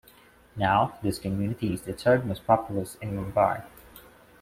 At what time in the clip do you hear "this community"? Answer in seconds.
1.03-1.71